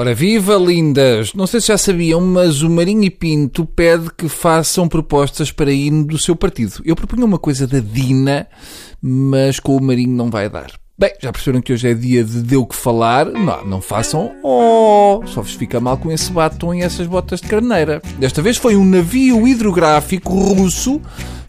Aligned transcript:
Ora, 0.00 0.14
viva 0.14 0.54
lindas! 0.54 1.34
Não 1.34 1.46
sei 1.46 1.60
se 1.60 1.66
já 1.66 1.76
sabiam, 1.76 2.22
mas 2.22 2.62
o 2.62 2.70
Marinho 2.70 3.04
e 3.04 3.10
Pinto 3.10 3.66
pede 3.66 4.08
que 4.16 4.30
façam 4.30 4.88
propostas 4.88 5.52
para 5.52 5.70
hino 5.70 6.06
do 6.06 6.16
seu 6.16 6.34
partido. 6.34 6.80
Eu 6.86 6.96
propunha 6.96 7.22
uma 7.22 7.38
coisa 7.38 7.66
da 7.66 7.80
Dina, 7.80 8.46
mas 9.02 9.60
com 9.60 9.76
o 9.76 9.82
Marinho 9.82 10.16
não 10.16 10.30
vai 10.30 10.48
dar. 10.48 10.72
Bem, 10.98 11.12
já 11.20 11.30
perceberam 11.30 11.60
que 11.60 11.74
hoje 11.74 11.86
é 11.86 11.92
dia 11.92 12.24
de 12.24 12.40
deu 12.40 12.64
que 12.64 12.74
falar? 12.74 13.26
Não, 13.26 13.66
não 13.66 13.80
façam 13.82 14.32
oh, 14.42 15.22
só 15.26 15.42
vos 15.42 15.52
fica 15.52 15.78
mal 15.80 15.98
com 15.98 16.10
esse 16.10 16.32
batom 16.32 16.72
e 16.72 16.80
essas 16.80 17.06
botas 17.06 17.42
de 17.42 17.48
carneira. 17.48 18.00
Desta 18.18 18.40
vez 18.40 18.56
foi 18.56 18.76
um 18.76 18.84
navio 18.86 19.46
hidrográfico 19.46 20.32
russo 20.32 20.98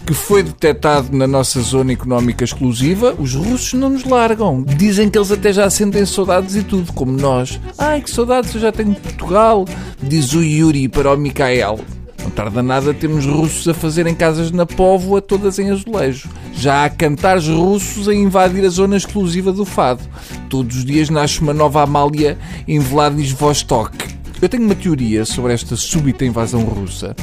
que 0.06 0.14
foi 0.14 0.44
detectado 0.44 1.16
na 1.16 1.28
nossa 1.28 1.62
zona 1.62 1.94
económica 1.94 2.44
exclusiva. 2.44 3.16
Os 3.18 3.34
russos 3.34 3.74
não 3.74 3.90
nos 3.90 4.04
largam. 4.04 4.64
Dizem 4.64 5.10
que 5.10 5.18
eles 5.18 5.32
até 5.32 5.54
já 5.54 5.70
sentem 5.70 6.06
saudades 6.06 6.56
e 6.56 6.64
tudo, 6.64 6.92
como 6.94 7.12
nós. 7.12 7.60
Ai, 7.78 8.02
que 8.02 8.10
saudades 8.10 8.54
eu 8.54 8.62
já 8.62 8.72
tenho 8.72 8.96
Portugal, 8.96 9.66
diz 10.02 10.34
o 10.34 10.42
Yuri 10.42 10.88
para 10.88 11.14
o 11.14 11.18
Mikael. 11.18 11.80
Não 12.24 12.30
tarda 12.30 12.62
nada, 12.62 12.94
temos 12.94 13.26
russos 13.26 13.68
a 13.68 13.74
fazerem 13.74 14.14
casas 14.14 14.52
na 14.52 14.66
Póvoa, 14.66 15.22
todas 15.22 15.58
em 15.58 15.72
azulejo. 15.72 16.30
Já 16.54 16.86
há 16.86 16.90
cantares 16.90 17.48
russos 17.48 18.08
a 18.08 18.14
invadir 18.14 18.64
a 18.64 18.70
zona 18.70 18.96
exclusiva 18.96 19.52
do 19.52 19.66
fado. 19.66 20.04
Todos 20.48 20.78
os 20.78 20.86
dias 20.86 21.10
nasce 21.10 21.42
uma 21.42 21.54
nova 21.54 21.82
Amália 21.82 22.38
em 22.68 22.80
Vladivostok. 22.80 23.92
Eu 24.40 24.50
tenho 24.50 24.64
uma 24.64 24.76
teoria 24.76 25.26
sobre 25.26 25.54
esta 25.54 25.76
súbita 25.76 26.26
invasão 26.26 26.64
russa, 26.64 27.16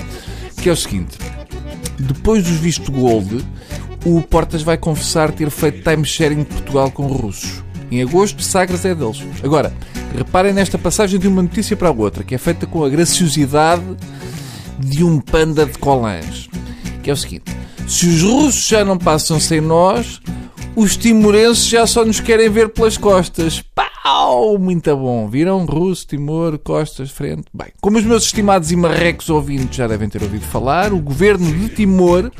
que 0.60 0.68
é 0.68 0.72
o 0.72 0.76
seguinte. 0.76 1.16
Depois 1.98 2.44
dos 2.44 2.56
visto 2.56 2.92
gold, 2.92 3.44
o 4.04 4.22
Portas 4.22 4.62
vai 4.62 4.76
confessar 4.76 5.32
ter 5.32 5.50
feito 5.50 5.82
time-sharing 5.82 6.38
de 6.38 6.44
Portugal 6.44 6.90
com 6.90 7.06
russos. 7.06 7.62
Em 7.90 8.02
agosto, 8.02 8.42
Sagres 8.42 8.84
é 8.84 8.94
deles. 8.94 9.22
Agora, 9.42 9.72
reparem 10.16 10.52
nesta 10.52 10.78
passagem 10.78 11.18
de 11.18 11.26
uma 11.26 11.42
notícia 11.42 11.76
para 11.76 11.88
a 11.88 11.92
outra, 11.92 12.22
que 12.22 12.34
é 12.34 12.38
feita 12.38 12.66
com 12.66 12.84
a 12.84 12.88
graciosidade 12.88 13.96
de 14.78 15.02
um 15.02 15.20
panda 15.20 15.66
de 15.66 15.78
colãs. 15.78 16.48
Que 17.02 17.10
é 17.10 17.12
o 17.12 17.16
seguinte: 17.16 17.50
se 17.86 18.06
os 18.06 18.22
russos 18.22 18.68
já 18.68 18.84
não 18.84 18.98
passam 18.98 19.40
sem 19.40 19.60
nós, 19.60 20.20
os 20.76 20.96
timorenses 20.96 21.66
já 21.66 21.86
só 21.86 22.04
nos 22.04 22.20
querem 22.20 22.48
ver 22.48 22.68
pelas 22.68 22.96
costas. 22.96 23.64
Pau! 24.08 24.56
Muito 24.56 24.96
bom. 24.96 25.28
Viram? 25.28 25.66
Russo, 25.66 26.06
Timor, 26.06 26.58
costas, 26.58 27.10
frente. 27.10 27.44
Bem, 27.52 27.68
como 27.78 27.98
os 27.98 28.04
meus 28.04 28.24
estimados 28.24 28.72
e 28.72 28.76
marrecos 28.76 29.28
ouvintes 29.28 29.76
já 29.76 29.86
devem 29.86 30.08
ter 30.08 30.22
ouvido 30.22 30.46
falar, 30.46 30.94
o 30.94 30.98
governo 30.98 31.44
de 31.52 31.68
Timor 31.68 32.32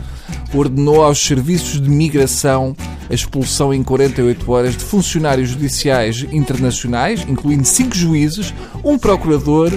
ordenou 0.55 1.03
aos 1.03 1.19
serviços 1.19 1.79
de 1.79 1.91
migração 1.91 2.75
a 3.11 3.13
expulsão 3.13 3.75
em 3.75 3.83
48 3.83 4.51
horas 4.51 4.79
de 4.79 4.83
funcionários 4.83 5.51
judiciais 5.51 6.23
internacionais, 6.33 7.27
incluindo 7.29 7.67
cinco 7.67 7.95
juízes, 7.95 8.55
um 8.83 8.99
procurador 8.99 9.71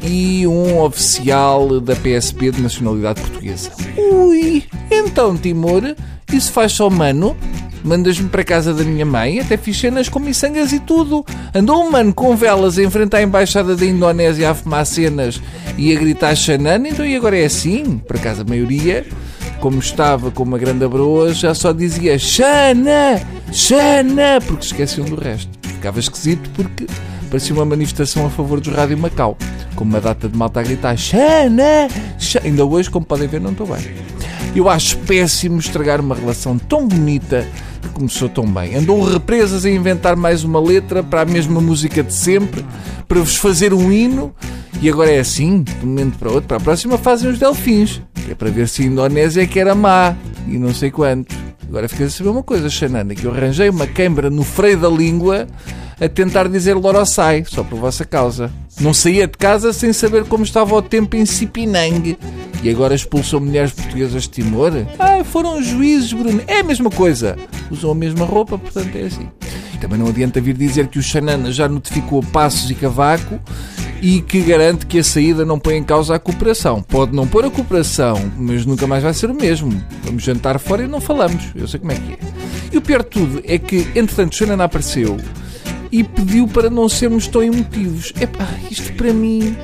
e 0.00 0.46
um 0.46 0.80
oficial 0.80 1.80
da 1.80 1.96
PSP 1.96 2.52
de 2.52 2.62
nacionalidade 2.62 3.20
portuguesa. 3.20 3.72
Ui, 3.96 4.62
então 4.88 5.36
Timor, 5.36 5.96
isso 6.32 6.52
faz 6.52 6.70
só 6.70 6.88
mano? 6.88 7.36
Mandas-me 7.84 8.28
para 8.28 8.44
casa 8.44 8.72
da 8.72 8.84
minha 8.84 9.04
mãe, 9.04 9.40
até 9.40 9.56
fiz 9.56 9.78
cenas 9.78 10.08
com 10.08 10.20
miçangas 10.20 10.72
e 10.72 10.78
tudo. 10.78 11.24
Andou 11.54 11.84
um 11.84 11.90
mano 11.90 12.14
com 12.14 12.36
velas 12.36 12.78
em 12.78 12.88
frente 12.88 13.16
à 13.16 13.22
embaixada 13.22 13.74
da 13.74 13.84
Indonésia 13.84 14.50
a 14.50 14.54
fumar 14.54 14.86
cenas 14.86 15.40
e 15.76 15.94
a 15.94 15.98
gritar 15.98 16.34
xanana, 16.36 16.88
então 16.88 17.04
e 17.04 17.16
agora 17.16 17.36
é 17.36 17.44
assim? 17.44 17.98
Por 17.98 18.16
acaso 18.16 18.42
a 18.42 18.44
maioria, 18.44 19.04
como 19.60 19.78
estava 19.78 20.30
com 20.30 20.42
uma 20.42 20.58
grande 20.58 20.84
abroa, 20.84 21.32
já 21.34 21.54
só 21.54 21.72
dizia 21.72 22.18
Xana, 22.18 23.20
Xana, 23.52 24.40
porque 24.46 24.66
esqueciam 24.66 25.06
do 25.06 25.16
resto. 25.16 25.50
Ficava 25.62 25.98
esquisito 25.98 26.48
porque 26.50 26.86
parecia 27.28 27.54
uma 27.54 27.64
manifestação 27.64 28.26
a 28.26 28.30
favor 28.30 28.60
dos 28.60 28.72
Rádio 28.72 28.96
Macau, 28.96 29.36
com 29.74 29.82
uma 29.82 30.00
data 30.00 30.28
de 30.28 30.36
malta 30.36 30.60
a 30.60 30.62
gritar 30.62 30.96
Xana, 30.96 31.88
Xana. 32.18 32.46
Ainda 32.46 32.64
hoje, 32.64 32.90
como 32.90 33.04
podem 33.04 33.26
ver, 33.26 33.40
não 33.40 33.50
estou 33.50 33.66
bem. 33.66 34.12
Eu 34.54 34.68
acho 34.68 34.98
péssimo 34.98 35.58
estragar 35.58 36.00
uma 36.00 36.14
relação 36.14 36.58
tão 36.58 36.86
bonita 36.86 37.46
que 37.82 37.88
começou 37.90 38.28
tão 38.28 38.46
bem. 38.46 38.74
Andou 38.76 39.02
represas 39.02 39.64
a 39.64 39.70
inventar 39.70 40.16
mais 40.16 40.44
uma 40.44 40.60
letra 40.60 41.02
para 41.02 41.22
a 41.22 41.24
mesma 41.24 41.60
música 41.60 42.02
de 42.02 42.14
sempre, 42.14 42.64
para 43.06 43.20
vos 43.20 43.36
fazer 43.36 43.74
um 43.74 43.92
hino, 43.92 44.34
e 44.80 44.88
agora 44.88 45.10
é 45.10 45.20
assim, 45.20 45.62
de 45.62 45.72
um 45.82 45.88
momento 45.88 46.18
para 46.18 46.30
outro. 46.30 46.48
Para 46.48 46.56
a 46.56 46.60
próxima 46.60 46.96
fazem 46.96 47.30
os 47.30 47.38
delfins, 47.38 48.00
que 48.14 48.32
é 48.32 48.34
para 48.34 48.50
ver 48.50 48.68
se 48.68 48.82
a 48.82 48.86
Indonésia 48.86 49.42
é 49.42 49.46
que 49.46 49.58
era 49.60 49.74
má, 49.74 50.14
e 50.46 50.56
não 50.58 50.72
sei 50.72 50.90
quantos. 50.90 51.36
Agora 51.68 51.88
fica 51.88 52.04
a 52.04 52.10
saber 52.10 52.30
uma 52.30 52.42
coisa, 52.42 52.68
Xanana, 52.68 53.14
que 53.14 53.24
eu 53.24 53.32
arranjei 53.32 53.68
uma 53.68 53.86
queimbra 53.86 54.28
no 54.28 54.42
freio 54.42 54.78
da 54.78 54.88
língua 54.88 55.46
a 56.00 56.08
tentar 56.08 56.48
dizer 56.48 56.74
Lorossai, 56.74 57.44
só 57.46 57.62
por 57.62 57.78
vossa 57.78 58.04
causa. 58.04 58.50
Não 58.80 58.92
saía 58.92 59.26
de 59.26 59.38
casa 59.38 59.72
sem 59.72 59.92
saber 59.92 60.24
como 60.24 60.44
estava 60.44 60.74
o 60.74 60.82
tempo 60.82 61.16
em 61.16 61.24
Sipinang. 61.24 62.18
E 62.62 62.70
agora 62.70 62.94
expulsou 62.94 63.40
mulheres 63.40 63.72
portuguesas 63.72 64.22
de 64.22 64.28
Timor? 64.30 64.72
Ah, 64.98 65.24
foram 65.24 65.60
juízes, 65.62 66.12
Bruno. 66.12 66.40
É 66.46 66.60
a 66.60 66.62
mesma 66.62 66.90
coisa. 66.90 67.36
Usam 67.70 67.90
a 67.90 67.94
mesma 67.94 68.24
roupa, 68.24 68.56
portanto 68.56 68.94
é 68.94 69.02
assim. 69.02 69.28
Também 69.80 69.98
não 69.98 70.06
adianta 70.06 70.40
vir 70.40 70.56
dizer 70.56 70.86
que 70.86 71.00
o 71.00 71.02
Xanana 71.02 71.50
já 71.50 71.68
notificou 71.68 72.22
Passos 72.22 72.70
e 72.70 72.74
Cavaco 72.76 73.40
e 74.00 74.20
que 74.20 74.40
garante 74.40 74.86
que 74.86 75.00
a 75.00 75.04
saída 75.04 75.44
não 75.44 75.58
põe 75.58 75.74
em 75.76 75.82
causa 75.82 76.14
a 76.14 76.20
cooperação. 76.20 76.80
Pode 76.82 77.16
não 77.16 77.26
pôr 77.26 77.44
a 77.44 77.50
cooperação, 77.50 78.30
mas 78.38 78.64
nunca 78.64 78.86
mais 78.86 79.02
vai 79.02 79.12
ser 79.12 79.28
o 79.28 79.34
mesmo. 79.34 79.72
Vamos 80.04 80.22
jantar 80.22 80.60
fora 80.60 80.84
e 80.84 80.86
não 80.86 81.00
falamos. 81.00 81.46
Eu 81.56 81.66
sei 81.66 81.80
como 81.80 81.90
é 81.90 81.96
que 81.96 82.12
é. 82.12 82.18
E 82.72 82.78
o 82.78 82.80
pior 82.80 83.02
de 83.02 83.10
tudo 83.10 83.42
é 83.44 83.58
que, 83.58 83.78
entretanto, 83.96 84.36
Xanana 84.36 84.64
apareceu 84.64 85.16
e 85.90 86.04
pediu 86.04 86.46
para 86.46 86.70
não 86.70 86.88
sermos 86.88 87.26
tão 87.26 87.42
emotivos. 87.42 88.12
Epá, 88.20 88.48
isto 88.70 88.92
para 88.92 89.12
mim 89.12 89.56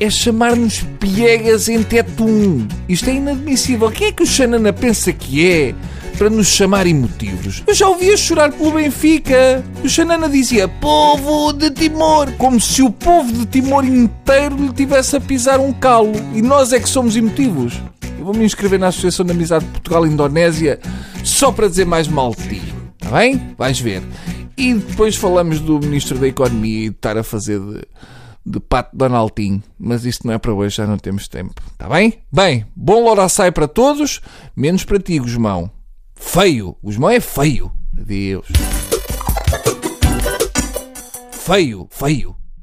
é 0.00 0.08
chamar-nos 0.08 0.80
piegas 1.00 1.68
em 1.68 1.82
tetum. 1.82 2.66
Isto 2.88 3.10
é 3.10 3.14
inadmissível. 3.14 3.90
Quem 3.90 4.08
é 4.08 4.12
que 4.12 4.22
o 4.22 4.26
Xanana 4.26 4.72
pensa 4.72 5.12
que 5.12 5.46
é 5.46 5.74
para 6.16 6.30
nos 6.30 6.48
chamar 6.48 6.86
emotivos? 6.86 7.62
Eu 7.66 7.74
já 7.74 7.88
ouvia 7.88 8.16
chorar 8.16 8.52
pelo 8.52 8.72
Benfica. 8.72 9.64
O 9.84 9.88
Xanana 9.88 10.28
dizia 10.28 10.68
povo 10.68 11.52
de 11.52 11.70
Timor, 11.70 12.30
como 12.32 12.60
se 12.60 12.82
o 12.82 12.90
povo 12.90 13.32
de 13.32 13.46
Timor 13.46 13.84
inteiro 13.84 14.56
lhe 14.56 14.72
tivesse 14.72 15.16
a 15.16 15.20
pisar 15.20 15.58
um 15.58 15.72
calo. 15.72 16.12
E 16.34 16.42
nós 16.42 16.72
é 16.72 16.80
que 16.80 16.88
somos 16.88 17.16
emotivos. 17.16 17.80
Eu 18.18 18.24
vou 18.24 18.34
me 18.34 18.44
inscrever 18.44 18.78
na 18.78 18.88
Associação 18.88 19.24
de 19.24 19.32
Amizade 19.32 19.64
de 19.64 19.70
Portugal-Indonésia 19.72 20.80
só 21.24 21.52
para 21.52 21.68
dizer 21.68 21.86
mais 21.86 22.08
mal 22.08 22.34
de 22.34 22.48
ti. 22.48 22.62
Está 23.00 23.16
bem? 23.16 23.54
Vais 23.56 23.78
ver. 23.78 24.02
E 24.56 24.74
depois 24.74 25.14
falamos 25.14 25.60
do 25.60 25.78
Ministro 25.78 26.18
da 26.18 26.26
Economia 26.26 26.86
e 26.86 26.90
de 26.90 26.96
estar 26.96 27.16
a 27.16 27.22
fazer 27.22 27.60
de, 27.60 27.80
de 28.48 28.58
pato 28.58 28.96
Donaldinho. 28.96 29.62
Mas 29.78 30.04
isto 30.04 30.26
não 30.26 30.34
é 30.34 30.38
para 30.38 30.52
hoje, 30.52 30.76
já 30.76 30.86
não 30.86 30.98
temos 30.98 31.28
tempo. 31.28 31.62
Está 31.72 31.88
bem? 31.88 32.14
Bem, 32.32 32.66
bom 32.74 33.04
Loraçai 33.04 33.52
para 33.52 33.68
todos, 33.68 34.20
menos 34.56 34.84
para 34.84 34.98
ti, 34.98 35.18
Guzmão. 35.18 35.70
Feio. 36.14 36.76
Guzmão 36.82 37.10
é 37.10 37.20
feio. 37.20 37.70
Adeus. 37.98 38.46
Feio, 41.32 41.86
feio. 41.90 42.36